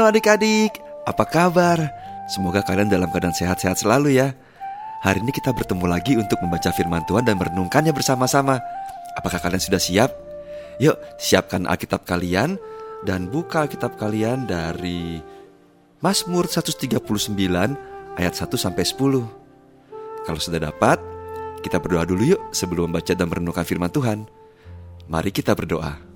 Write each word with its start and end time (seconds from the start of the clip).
Halo 0.00 0.16
adik-adik, 0.16 0.80
apa 1.04 1.28
kabar? 1.28 1.76
Semoga 2.24 2.64
kalian 2.64 2.88
dalam 2.88 3.12
keadaan 3.12 3.36
sehat-sehat 3.36 3.84
selalu 3.84 4.16
ya. 4.16 4.32
Hari 5.04 5.20
ini 5.20 5.28
kita 5.28 5.52
bertemu 5.52 5.84
lagi 5.84 6.16
untuk 6.16 6.40
membaca 6.40 6.72
firman 6.72 7.04
Tuhan 7.04 7.28
dan 7.28 7.36
merenungkannya 7.36 7.92
bersama-sama. 7.92 8.64
Apakah 9.20 9.36
kalian 9.36 9.60
sudah 9.60 9.76
siap? 9.76 10.08
Yuk, 10.80 10.96
siapkan 11.20 11.68
Alkitab 11.68 12.08
kalian 12.08 12.56
dan 13.04 13.28
buka 13.28 13.68
Alkitab 13.68 14.00
kalian 14.00 14.48
dari 14.48 15.20
Mazmur 16.00 16.48
139 16.48 16.96
ayat 18.16 18.32
1 18.32 18.56
sampai 18.56 18.88
10. 18.88 19.04
Kalau 20.24 20.40
sudah 20.40 20.64
dapat, 20.64 20.96
kita 21.60 21.76
berdoa 21.76 22.08
dulu 22.08 22.24
yuk 22.24 22.40
sebelum 22.56 22.88
membaca 22.88 23.12
dan 23.12 23.28
merenungkan 23.28 23.68
firman 23.68 23.92
Tuhan. 23.92 24.24
Mari 25.12 25.28
kita 25.28 25.52
berdoa. 25.52 26.09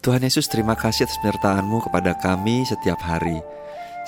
Tuhan 0.00 0.24
Yesus 0.24 0.48
terima 0.48 0.72
kasih 0.72 1.04
atas 1.04 1.20
penyertaan-Mu 1.20 1.84
kepada 1.84 2.16
kami 2.16 2.64
setiap 2.64 2.96
hari. 3.04 3.36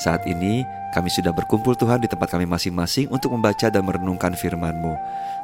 Saat 0.01 0.25
ini 0.25 0.65
kami 0.97 1.13
sudah 1.13 1.37
berkumpul 1.37 1.77
Tuhan 1.77 2.01
di 2.01 2.09
tempat 2.09 2.33
kami 2.33 2.49
masing-masing 2.49 3.13
untuk 3.13 3.37
membaca 3.37 3.69
dan 3.69 3.85
merenungkan 3.85 4.33
firman-Mu. 4.33 4.97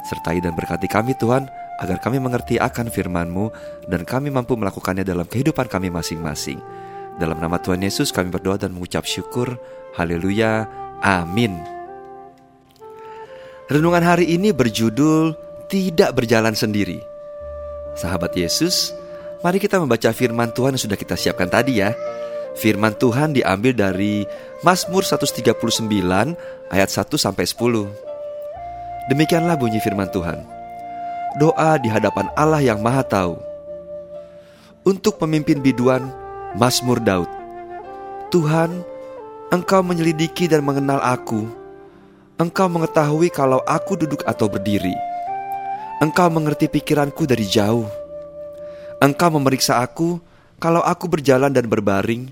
Sertai 0.09 0.41
dan 0.41 0.57
berkati 0.57 0.89
kami 0.89 1.13
Tuhan 1.21 1.45
agar 1.77 2.01
kami 2.01 2.17
mengerti 2.17 2.57
akan 2.57 2.89
firman-Mu 2.89 3.53
dan 3.93 4.01
kami 4.09 4.33
mampu 4.33 4.57
melakukannya 4.57 5.05
dalam 5.05 5.29
kehidupan 5.29 5.69
kami 5.69 5.93
masing-masing. 5.93 6.57
Dalam 7.21 7.37
nama 7.37 7.61
Tuhan 7.61 7.85
Yesus 7.85 8.09
kami 8.09 8.33
berdoa 8.33 8.57
dan 8.57 8.73
mengucap 8.73 9.05
syukur. 9.05 9.53
Haleluya. 10.01 10.65
Amin. 11.05 11.61
Renungan 13.69 14.01
hari 14.01 14.33
ini 14.33 14.49
berjudul 14.49 15.37
Tidak 15.69 16.09
Berjalan 16.17 16.57
Sendiri. 16.57 16.97
Sahabat 17.93 18.33
Yesus, 18.33 18.97
Mari 19.39 19.55
kita 19.55 19.79
membaca 19.79 20.11
firman 20.11 20.51
Tuhan 20.51 20.75
yang 20.75 20.83
sudah 20.83 20.99
kita 20.99 21.15
siapkan 21.15 21.47
tadi 21.47 21.79
ya. 21.79 21.95
Firman 22.59 22.91
Tuhan 22.99 23.31
diambil 23.31 23.71
dari 23.71 24.27
Mazmur 24.67 25.07
139 25.07 25.55
ayat 26.67 26.89
1 26.91 27.07
sampai 27.15 27.47
10. 27.47 27.87
Demikianlah 29.07 29.55
bunyi 29.55 29.79
firman 29.79 30.11
Tuhan. 30.11 30.43
Doa 31.39 31.79
di 31.79 31.87
hadapan 31.87 32.27
Allah 32.35 32.59
yang 32.59 32.83
Maha 32.83 32.99
Tahu. 32.99 33.39
Untuk 34.83 35.15
pemimpin 35.15 35.63
biduan 35.63 36.03
Mazmur 36.59 36.99
Daud. 36.99 37.31
Tuhan, 38.35 38.83
Engkau 39.55 39.79
menyelidiki 39.87 40.51
dan 40.51 40.67
mengenal 40.67 40.99
aku. 40.99 41.47
Engkau 42.35 42.67
mengetahui 42.67 43.31
kalau 43.31 43.63
aku 43.63 43.95
duduk 43.95 44.19
atau 44.27 44.51
berdiri. 44.51 44.93
Engkau 46.03 46.27
mengerti 46.27 46.67
pikiranku 46.67 47.23
dari 47.23 47.47
jauh. 47.47 47.98
Engkau 48.99 49.31
memeriksa 49.31 49.79
aku 49.79 50.19
kalau 50.59 50.83
aku 50.83 51.07
berjalan 51.07 51.55
dan 51.55 51.71
berbaring, 51.71 52.27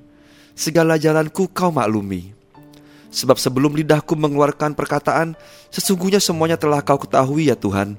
segala 0.51 0.99
jalanku 0.99 1.47
kau 1.47 1.71
maklumi. 1.71 2.35
Sebab 3.07 3.39
sebelum 3.39 3.71
lidahku 3.71 4.19
mengeluarkan 4.19 4.75
perkataan, 4.75 5.39
sesungguhnya 5.71 6.19
semuanya 6.19 6.59
telah 6.59 6.83
kau 6.83 6.99
ketahui 6.99 7.47
ya 7.47 7.55
Tuhan. 7.55 7.95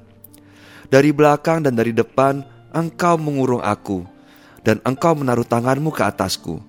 Dari 0.85 1.09
belakang 1.09 1.65
dan 1.65 1.73
dari 1.73 1.89
depan, 1.89 2.45
engkau 2.69 3.17
mengurung 3.17 3.65
aku, 3.65 4.05
dan 4.61 4.77
engkau 4.85 5.17
menaruh 5.17 5.49
tanganmu 5.49 5.89
ke 5.89 6.05
atasku. 6.05 6.61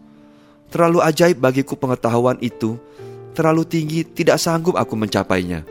Terlalu 0.73 1.05
ajaib 1.05 1.37
bagiku 1.37 1.77
pengetahuan 1.77 2.41
itu, 2.41 2.81
terlalu 3.37 3.69
tinggi 3.69 4.09
tidak 4.09 4.41
sanggup 4.41 4.81
aku 4.81 4.97
mencapainya. 4.97 5.69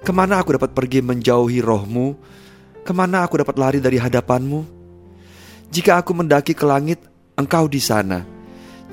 Ke 0.00 0.12
mana 0.12 0.40
aku 0.40 0.56
dapat 0.56 0.72
pergi 0.72 1.04
menjauhi 1.04 1.60
rohmu? 1.60 2.16
Ke 2.80 2.96
mana 2.96 3.28
aku 3.28 3.44
dapat 3.44 3.56
lari 3.60 3.78
dari 3.80 4.00
hadapanmu? 4.00 4.83
Jika 5.74 5.98
aku 5.98 6.14
mendaki 6.14 6.54
ke 6.54 6.62
langit, 6.62 7.02
engkau 7.34 7.66
di 7.66 7.82
sana. 7.82 8.22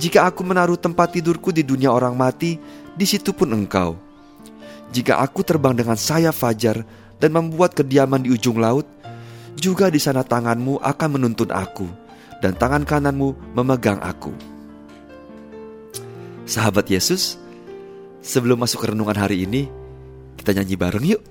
Jika 0.02 0.26
aku 0.26 0.42
menaruh 0.42 0.82
tempat 0.82 1.14
tidurku 1.14 1.54
di 1.54 1.62
dunia 1.62 1.94
orang 1.94 2.18
mati, 2.18 2.58
di 2.98 3.06
situ 3.06 3.38
pun 3.38 3.54
engkau. 3.54 3.94
Jika 4.90 5.22
aku 5.22 5.46
terbang 5.46 5.78
dengan 5.78 5.94
sayap 5.94 6.34
fajar 6.34 6.82
dan 7.22 7.38
membuat 7.38 7.78
kediaman 7.78 8.26
di 8.26 8.34
ujung 8.34 8.58
laut, 8.58 8.90
juga 9.54 9.94
di 9.94 10.02
sana 10.02 10.26
tanganmu 10.26 10.82
akan 10.82 11.10
menuntun 11.22 11.54
aku, 11.54 11.86
dan 12.42 12.58
tangan 12.58 12.82
kananmu 12.82 13.54
memegang 13.54 14.02
aku. 14.02 14.34
Sahabat 16.50 16.90
Yesus, 16.90 17.38
sebelum 18.26 18.58
masuk 18.58 18.82
ke 18.82 18.88
renungan 18.90 19.22
hari 19.22 19.46
ini, 19.46 19.70
kita 20.34 20.58
nyanyi 20.58 20.76
bareng 20.82 21.06
yuk. 21.06 21.22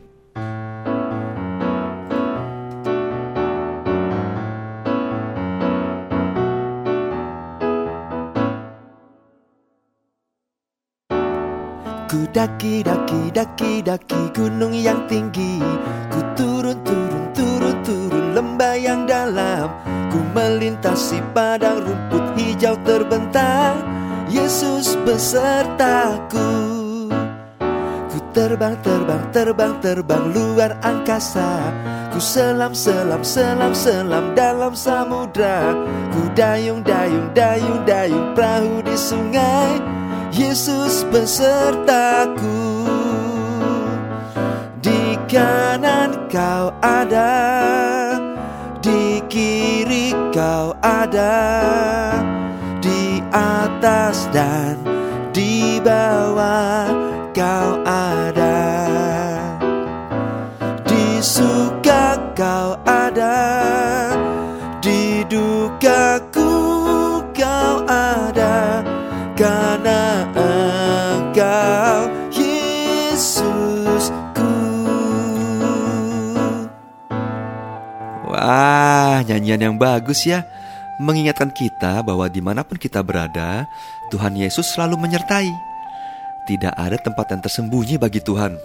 Ku 12.11 12.27
daki 12.27 12.83
daki 12.83 13.31
daki 13.31 13.87
daki 13.87 14.35
gunung 14.35 14.75
yang 14.75 15.07
tinggi. 15.07 15.63
Ku 16.11 16.19
turun 16.35 16.75
turun 16.83 17.25
turun 17.31 17.77
turun 17.87 18.35
lembah 18.35 18.75
yang 18.75 19.07
dalam. 19.07 19.71
Ku 20.11 20.19
melintasi 20.35 21.23
padang 21.31 21.87
rumput 21.87 22.35
hijau 22.35 22.75
terbentang 22.83 23.79
Yesus 24.27 24.99
besertaku. 25.07 26.51
Ku 28.11 28.19
terbang 28.35 28.75
terbang 28.83 29.23
terbang 29.31 29.75
terbang 29.79 30.35
luar 30.35 30.83
angkasa. 30.83 31.63
Ku 32.11 32.19
selam 32.19 32.75
selam 32.75 33.23
selam 33.23 33.71
selam 33.71 34.35
dalam 34.35 34.75
samudra. 34.75 35.79
Ku 36.11 36.27
dayung 36.35 36.83
dayung 36.83 37.31
dayung 37.39 37.87
dayung 37.87 38.35
perahu 38.35 38.83
di 38.83 38.99
sungai 38.99 40.00
Yesus 40.31 41.03
besertaku. 41.11 42.87
Di 44.79 45.19
kanan 45.27 46.31
kau 46.31 46.71
ada 46.81 47.35
Di 48.79 49.21
kiri 49.29 50.15
kau 50.33 50.73
ada 50.81 51.35
Di 52.79 53.21
atas 53.35 54.31
dan 54.31 54.79
di 55.31 55.79
bawah 55.79 56.91
kau 57.31 57.71
ada. 57.87 58.59
Di 60.83 61.23
suka 61.23 62.19
kau 62.35 62.75
ada 62.83 64.00
nyanyian 79.31 79.71
yang 79.71 79.77
bagus 79.79 80.27
ya. 80.27 80.43
Mengingatkan 81.01 81.55
kita 81.55 82.03
bahwa 82.05 82.29
di 82.29 82.43
mana 82.45 82.61
pun 82.61 82.77
kita 82.77 83.01
berada 83.01 83.65
Tuhan 84.13 84.37
Yesus 84.37 84.75
selalu 84.77 85.01
menyertai. 85.01 85.49
Tidak 86.45 86.75
ada 86.75 86.99
tempat 86.99 87.31
yang 87.33 87.41
tersembunyi 87.41 87.97
bagi 87.97 88.21
Tuhan. 88.21 88.59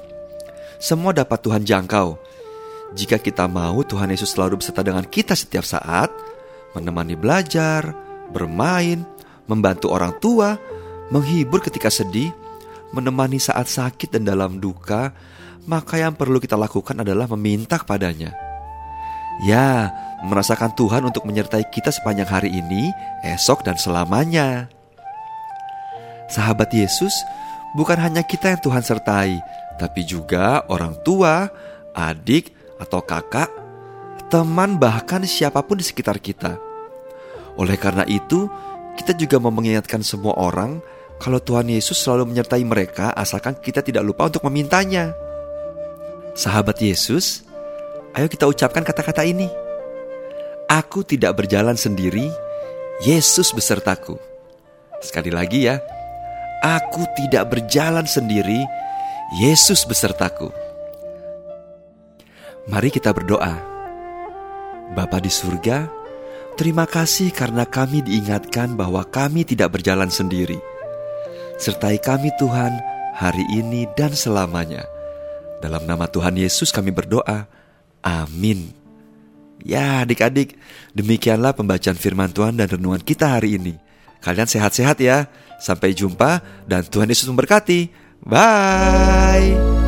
Semua 0.82 1.16
dapat 1.16 1.40
Tuhan 1.40 1.64
jangkau. 1.64 2.20
Jika 2.98 3.22
kita 3.22 3.48
mau 3.48 3.86
Tuhan 3.86 4.12
Yesus 4.12 4.36
selalu 4.36 4.60
beserta 4.60 4.84
dengan 4.84 5.06
kita 5.06 5.38
setiap 5.38 5.64
saat. 5.64 6.12
Menemani 6.76 7.16
belajar, 7.16 7.96
bermain, 8.36 9.08
membantu 9.48 9.96
orang 9.96 10.12
tua, 10.20 10.60
menghibur 11.08 11.64
ketika 11.64 11.88
sedih, 11.88 12.36
menemani 12.92 13.40
saat 13.40 13.72
sakit 13.72 14.12
dan 14.12 14.28
dalam 14.28 14.60
duka, 14.60 15.16
maka 15.66 15.98
yang 15.98 16.14
perlu 16.14 16.38
kita 16.38 16.60
lakukan 16.60 17.00
adalah 17.00 17.32
meminta 17.32 17.80
kepadanya. 17.80 18.36
Ya, 19.44 19.92
merasakan 20.26 20.74
Tuhan 20.74 21.06
untuk 21.06 21.24
menyertai 21.30 21.70
kita 21.70 21.94
sepanjang 21.94 22.28
hari 22.28 22.50
ini, 22.52 22.90
esok, 23.24 23.62
dan 23.62 23.78
selamanya. 23.78 24.68
Sahabat 26.28 26.74
Yesus, 26.74 27.14
bukan 27.78 28.02
hanya 28.02 28.26
kita 28.26 28.50
yang 28.52 28.62
Tuhan 28.62 28.82
sertai, 28.82 29.40
tapi 29.78 30.02
juga 30.04 30.66
orang 30.68 30.98
tua, 31.06 31.48
adik, 31.94 32.52
atau 32.82 33.00
kakak, 33.06 33.48
teman, 34.28 34.82
bahkan 34.82 35.22
siapa 35.24 35.62
pun 35.62 35.78
di 35.78 35.86
sekitar 35.86 36.18
kita. 36.18 36.58
Oleh 37.56 37.78
karena 37.80 38.04
itu, 38.10 38.50
kita 39.00 39.16
juga 39.16 39.40
mau 39.40 39.52
mengingatkan 39.52 40.04
semua 40.04 40.36
orang 40.36 40.82
kalau 41.20 41.40
Tuhan 41.40 41.72
Yesus 41.72 41.96
selalu 42.00 42.32
menyertai 42.32 42.64
mereka 42.68 43.16
asalkan 43.16 43.56
kita 43.60 43.80
tidak 43.80 44.04
lupa 44.04 44.28
untuk 44.28 44.44
memintanya. 44.48 45.16
Sahabat 46.36 46.84
Yesus, 46.84 47.48
ayo 48.12 48.28
kita 48.28 48.44
ucapkan 48.44 48.84
kata-kata 48.84 49.24
ini. 49.24 49.48
Aku 50.76 51.08
tidak 51.08 51.40
berjalan 51.40 51.80
sendiri, 51.80 52.28
Yesus 53.00 53.56
besertaku. 53.56 54.20
Sekali 55.00 55.32
lagi 55.32 55.72
ya, 55.72 55.80
aku 56.60 57.08
tidak 57.16 57.48
berjalan 57.48 58.04
sendiri, 58.04 58.60
Yesus 59.40 59.88
besertaku. 59.88 60.52
Mari 62.68 62.92
kita 62.92 63.16
berdoa. 63.16 63.56
Bapa 64.92 65.24
di 65.24 65.32
surga, 65.32 65.88
Terima 66.56 66.88
kasih 66.88 67.36
karena 67.36 67.68
kami 67.68 68.00
diingatkan 68.00 68.80
bahwa 68.80 69.04
kami 69.04 69.44
tidak 69.44 69.76
berjalan 69.76 70.08
sendiri. 70.08 70.56
Sertai 71.60 72.00
kami 72.00 72.32
Tuhan 72.40 72.80
hari 73.12 73.44
ini 73.52 73.84
dan 74.00 74.16
selamanya. 74.16 74.88
Dalam 75.60 75.84
nama 75.84 76.08
Tuhan 76.08 76.40
Yesus 76.40 76.72
kami 76.72 76.96
berdoa. 76.96 77.44
Amin. 78.00 78.85
Ya 79.66 80.06
adik-adik, 80.06 80.62
demikianlah 80.94 81.58
pembacaan 81.58 81.98
firman 81.98 82.30
Tuhan 82.30 82.54
dan 82.54 82.70
renungan 82.70 83.02
kita 83.02 83.42
hari 83.42 83.58
ini. 83.58 83.74
Kalian 84.22 84.46
sehat-sehat 84.46 85.02
ya. 85.02 85.26
Sampai 85.58 85.98
jumpa 85.98 86.46
dan 86.70 86.86
Tuhan 86.86 87.10
Yesus 87.10 87.26
memberkati. 87.26 87.90
Bye. 88.22 89.85